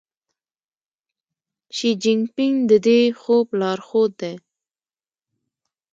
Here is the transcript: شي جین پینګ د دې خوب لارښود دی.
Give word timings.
شي 1.75 1.91
جین 2.01 2.19
پینګ 2.35 2.57
د 2.69 2.71
دې 2.85 2.99
خوب 3.21 3.47
لارښود 3.59 4.11
دی. 4.21 4.33